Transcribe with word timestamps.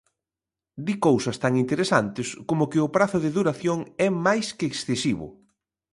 Di 0.87 0.95
cousas 1.05 1.37
tan 1.43 1.53
interesantes 1.63 2.27
como 2.49 2.69
que 2.71 2.79
o 2.85 2.91
prazo 2.95 3.17
de 3.21 3.33
duración 3.37 3.79
é 4.07 4.09
máis 4.25 4.47
que 4.57 4.65
excesivo. 4.71 5.27